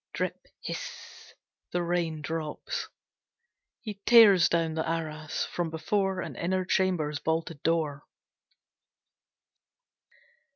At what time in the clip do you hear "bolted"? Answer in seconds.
7.19-7.61